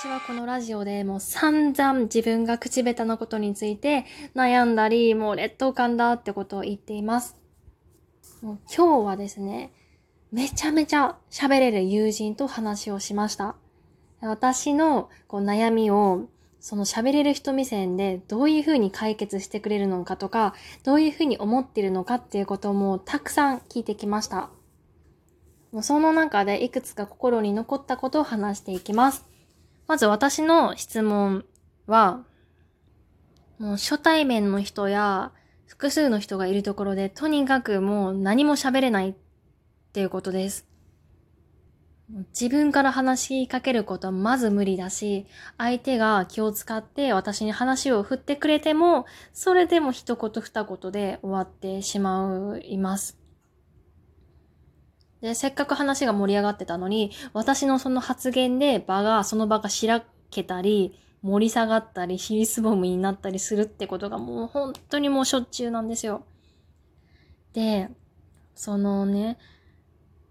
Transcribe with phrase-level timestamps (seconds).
[0.00, 7.36] 私はこのラジオでもう散々自分が口下手なことについて悩んだり、もう劣等感だってことを言っています。
[8.40, 9.74] もう今日はですね、
[10.32, 13.56] めちゃめちゃ喋れる友人と話をしました。
[14.22, 24.48] 私のこう悩みをその喋れる人目線でどういうふうに解決してくれるのかとか、どういうふうに思ってるのかっていうこともたくさん聞いてきました。
[25.82, 29.28] その中でいくつか心に残ったことを話していきます。
[29.90, 31.44] まず私の質問
[31.88, 32.24] は、
[33.58, 35.32] もう初対面の人や
[35.66, 39.14] 複数の人がいるところで、とにかくもう何も喋れないっ
[39.92, 40.64] ていうことです。
[42.40, 45.26] 自分から話しかけることはまず無理だし、
[45.58, 53.19] 相手が気を使って私に話を振ってくれても、それでも一言二言で終わってしまいます。
[55.20, 66.24] で、せっかく話が盛り上がってたのに、私のその発言で場が、その場がしらけたり、盛り下がったり、ヒリスボムになったりするってことがもう本当にもうしょっちゅうなんですよ。
[67.52, 67.90] で、
[68.54, 69.38] そのね、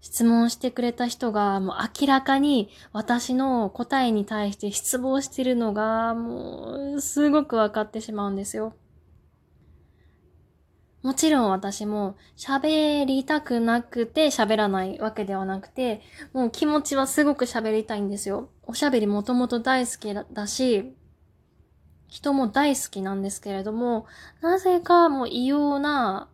[0.00, 8.74] 質問してくれた人がもう明らかに私の答えに対して失望してるのがもうすごくわかってしまうんですよ。
[11.02, 18.50] もちろん私も喋りたくなくて喋らないわけではなくて、もう気持ちはすごく喋りたいんですよ。
[18.64, 20.94] おしゃべりもともと大好きだし、
[22.08, 24.06] 人も大好きなんですけれども、
[24.42, 26.28] なぜかもう異様な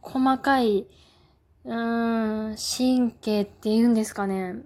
[0.00, 0.86] 細かい、
[1.64, 4.56] うーん、神経って言うんですかね。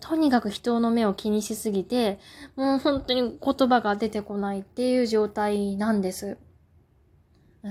[0.00, 2.20] とにかく人の目を気にしすぎて、
[2.56, 6.38] もう本当に言葉が出てこないっていう状態なんです。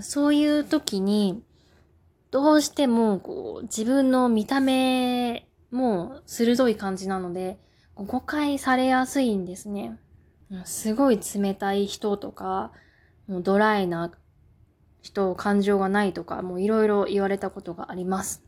[0.02, 1.44] そういう時に、
[2.32, 7.60] どうしても、こう、自分の見た目も鋭い感じなので、
[7.96, 10.00] 誤解されやすいんですね。
[10.66, 12.72] すごい冷たい人とか、
[13.28, 14.12] もうドライな
[15.02, 18.44] 人、感情がないとか、もういろいろ言われたことがあります。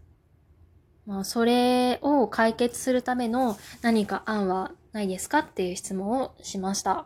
[1.06, 7.06] まあ、それを解決するための何か案はないですかっていう質問をしました。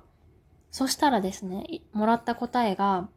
[0.72, 3.08] そしたらですね、もらった答えが、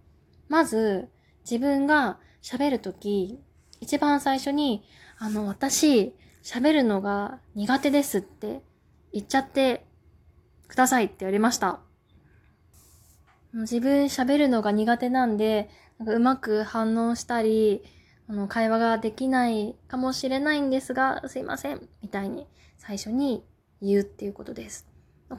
[0.48, 1.08] まず、
[1.48, 3.40] 自分が喋るとき、
[3.80, 4.84] 一番最初に、
[5.18, 8.62] あの、私、喋るのが苦手ですって
[9.12, 9.86] 言っちゃって
[10.66, 11.80] くださいって言われました。
[13.52, 17.82] 自分喋るのが苦手なんで、なんかうまく反応したり、
[18.28, 23.44] あの、会話ができないかもしれないんですが、すいません、みたいに最初に
[23.80, 24.86] 言うっていうことです。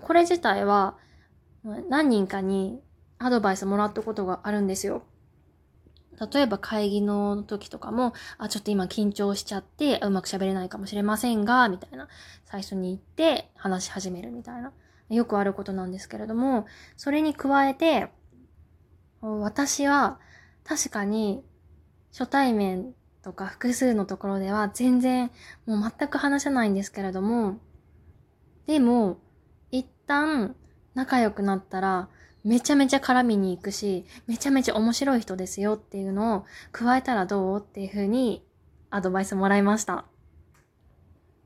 [0.02, 0.98] これ自体は、
[1.90, 2.82] 何人かに
[3.20, 5.04] アドバイスもらったことがあるんですよ。
[6.34, 12.10] 例えば会議の時とかも、あ、ちょっと今緊張しちゃって、うまく喋れないかもしれませんが、みたいな、
[12.46, 14.74] 最初に言って話し始めるみたいな、
[15.10, 16.66] よくあることなんですけれども、
[16.98, 18.10] それに加えて、
[19.22, 20.20] 私は
[20.64, 21.44] 確かに
[22.12, 25.30] 初対面とか複数のところでは全然
[25.66, 27.60] もう全く話せないんですけれども、
[28.66, 29.18] でも、
[29.72, 30.56] 一旦
[30.94, 32.10] 仲良くなったら、
[32.44, 38.44] めちゃめちゃ絡みに行くし、めちゃめちゃ面白い人ですよっていうのを加えたらどうっていう風に
[38.90, 40.06] アドバイスもらいました。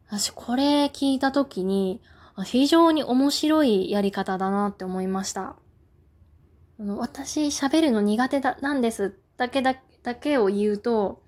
[0.08, 2.02] 私これ聞いた時に
[2.46, 5.56] 非常に面白いやり方だなって思いました。
[6.78, 11.22] 私喋るの苦手だ、なんですだけだ、だけを言うと、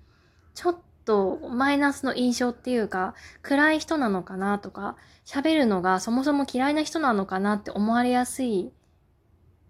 [0.54, 8.72] ちょっとマイナスの印象っていうか、暗い人なのかなとか、喋るのがそもそも嫌いな人なのかなって思われやすい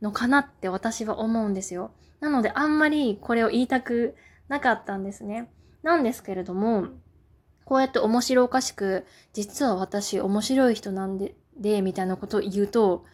[0.03, 1.93] のかなって私は思うんですよ。
[2.21, 4.15] なのであんまりこれを言いたく
[4.49, 5.51] なかったんですね。
[5.83, 6.89] なんですけれども、
[7.65, 13.05] こうやって面白おかしく、実は私面白い人なんで、で、みたいなことを言うと、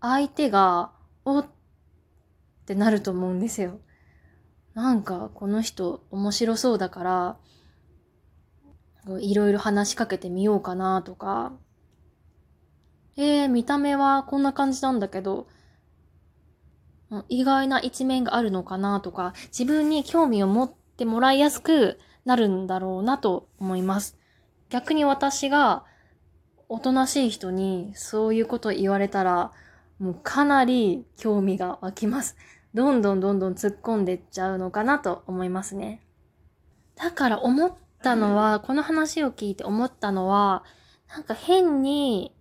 [0.00, 0.92] 相手が、
[1.24, 1.46] おっ
[2.66, 3.78] てなると思うんですよ。
[4.74, 7.36] なんか、この人面白そうだから、
[9.20, 11.52] いろいろ話しかけてみようかなとか、
[13.16, 15.46] えー、見た目はこんな感じなんだけど、
[17.28, 24.18] 意外な一面があるのかなとか、自分に興味を持ってもらいやすくなるんだろうなと思います。
[24.70, 25.84] 逆に私が
[26.68, 29.52] おとなしい人にそういうことを言われたら、
[29.98, 32.36] もうかなり興味が湧きます。
[32.74, 36.02] どんどんどんどん突っ込んでっちゃうのかなと思いますね。
[36.96, 37.72] だから思っ
[38.02, 40.64] たのは、この話を聞いて思ったのは、
[41.08, 42.34] なんか変に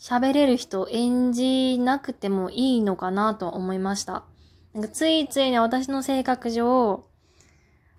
[0.00, 4.24] 喋れる人を演じなくてもいいのかなと思いました。
[4.72, 7.04] なんかついついね、私の性格上、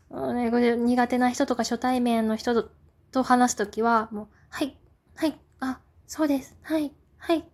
[0.10, 2.70] 苦手な人とか初対面の人
[3.12, 4.76] と話すときは、もう、はい、
[5.16, 7.46] はい、あ、そうです、はい、はい、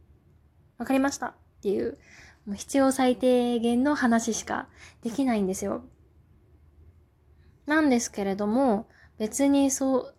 [0.77, 1.97] わかりましたっていう、
[2.45, 4.69] もう必要最低限の話しか
[5.03, 5.83] できないんですよ。
[7.65, 10.15] なんですけれども、別にそう、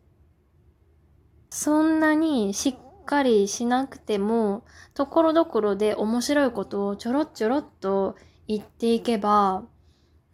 [1.48, 2.74] そんなにしっ
[3.08, 8.16] かりしなくても、ところどころで面白いことをちょろちょろっと
[8.46, 9.64] 言っていけば、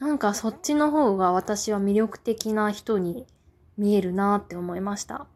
[0.00, 3.26] なんかそっちの方が私は魅力的な人に
[3.78, 5.28] 見えるなって思いました。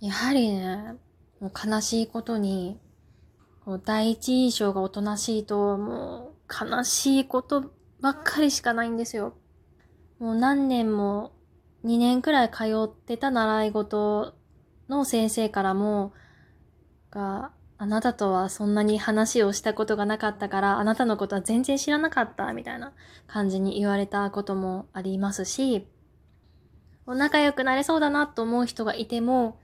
[0.00, 0.94] やはりね、
[1.40, 2.80] もう悲しいことに、
[3.64, 7.70] こう第一印象がおとなしいと、もう悲しいこと
[8.00, 9.34] ばっかりしかないんですよ。
[10.18, 11.32] もう何年も
[11.84, 14.34] 2年くらい通ってた習い事
[14.88, 16.12] の先生からも、
[17.16, 22.92] が、あなたとはそんなに話をしたことがなかったから、あなたのことは全然知らなかった、みたいな
[23.26, 25.88] 感じに言われたこともありますし、
[27.06, 29.58] 仲良くなれそうだなと思う人がいても、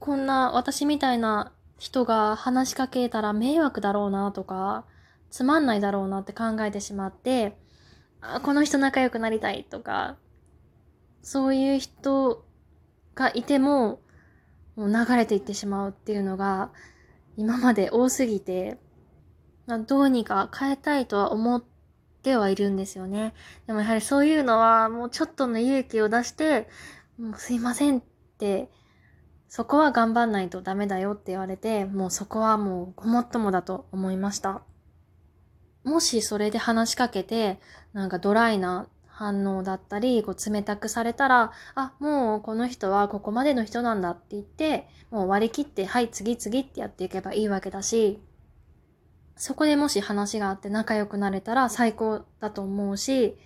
[0.00, 4.84] こんな私みたいな人が話しかけたら迷惑だろうなとか、
[5.30, 7.56] つまんないだろうなって考えてしまって、
[8.20, 10.16] あこの人仲良くなりたいとか、
[11.22, 12.44] そういう人
[13.14, 14.01] がいても、
[14.76, 16.70] もう流れていってしまうっていうのが
[17.36, 18.78] 今まで多すぎて、
[19.66, 21.64] まあどうにか変えたいとは思っ
[22.22, 23.34] てはいるんですよね。
[23.66, 26.68] でもやはりそういうのはもうちょっとの勇気を出して、
[27.18, 28.02] もうすいませんっ
[28.38, 28.70] て、
[29.48, 34.62] そこは頑張んないとダメだよって言われて、もうそこはもうごもっともだと思いました。
[35.84, 37.60] もしそれで話しかけて、
[37.92, 48.22] なんかドライな反応だったり、こう冷たくされたら、あ、もうこの人はここまでの人なんだって言って、もう割り切って、はい、次々ってやっていけばいいわけだし、
[49.36, 53.36] そこでもし話があって仲良くなれたら最高だと思うし、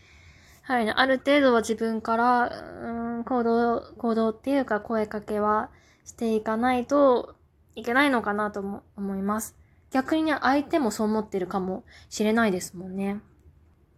[0.62, 2.50] はいね、ある程度は自分から、
[2.82, 5.70] うん、行動、行動っていうか声かけは
[6.04, 7.34] していかないと
[7.74, 9.56] いけないのかなとも思います。
[9.90, 13.20] 逆にね、相手もそう思ってるかもしれないですもんね。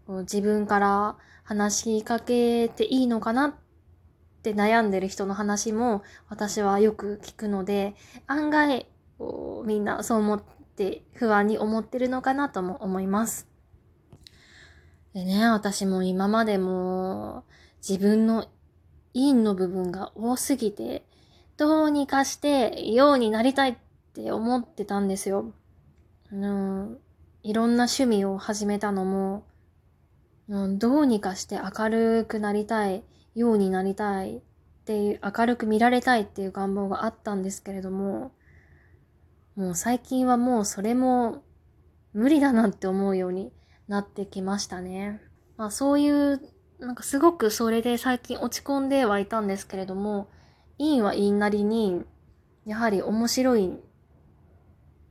[0.08, 3.54] 自分から話しかけていいのかなっ
[4.42, 7.94] て悩んでる人の話も私はよく聞くので、
[8.26, 8.86] 案外
[9.66, 10.42] みんなそう思っ
[10.76, 13.48] て不安に思ってるのかなとも思います。
[15.14, 17.44] でね、私も今までも
[17.86, 18.46] 自分の
[19.14, 21.04] 陰の部分が多すぎて、
[21.56, 23.76] どうにかしてようになりたいっ
[24.14, 25.52] て思ってたんですよ。
[26.30, 26.98] うん、
[27.42, 29.44] いろんな趣味を始めたのも、
[30.48, 33.04] うん、どうにかして明るくなりたい、
[33.34, 34.40] ようになりたいっ
[34.84, 38.32] ていう、明るく見られたいっていう願望があったんですけれども、
[39.54, 41.42] もう最近はもうそれも
[42.12, 43.52] 無理だなって思うように
[43.86, 45.20] なってきましたね。
[45.56, 46.40] まあそういう、
[46.78, 50.28] なんかすごくそれで最近落ち込んではいたんですけれども、
[50.78, 52.04] いいは陰なりに、
[52.64, 53.80] やはり面白いん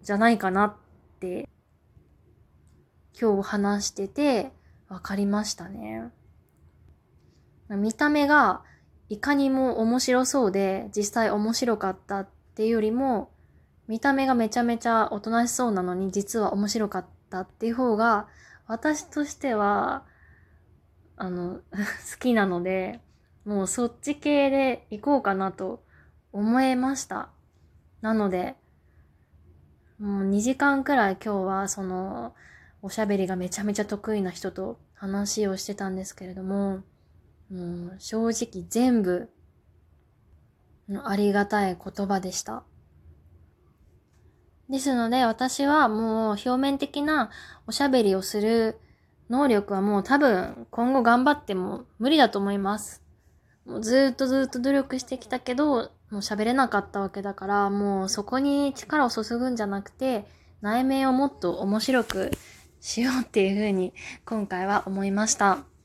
[0.01, 0.75] じゃないかなっ
[1.19, 1.49] て
[3.19, 4.51] 今日話してて、
[4.89, 6.11] わかりましたね。
[7.69, 8.63] 見た目が
[9.09, 13.31] いかにも面白そうで実際面白かったっていうよりも
[13.87, 18.27] 見た目がめちゃめちゃおとなしそうなのに実は面白かったっていう方が
[18.67, 20.03] 私としては
[21.15, 21.59] あの
[22.11, 23.01] 好きなので
[23.45, 25.83] もうそっち系で行こうかなと
[26.33, 27.29] 思えました。
[28.01, 28.55] なので
[29.99, 32.35] もう2時間くらい今日はその
[32.81, 36.83] おしゃべりがめちゃめちゃ得意な人と話をしてたんですけれども、
[37.51, 39.29] もう正直全部
[41.03, 42.63] ありがたい言葉でした。
[44.69, 47.29] ですので私はもう表面的な
[47.67, 48.79] おしゃべりをする
[49.29, 53.01] 能力はもう多分今後頑張っても無理だと思います。
[53.65, 60.25] もうずっとずっと努力してきたけど、もう喋れなかったわけだから、もうそこに力を注ぐんじゃなくて、
[60.61, 62.31] 内面をもっと面白く
[62.87, 63.93] しようっていうふうに
[64.25, 65.76] 今回は思いました。